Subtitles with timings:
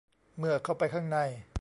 [0.37, 1.17] เมื่อเข้าไปข้างใน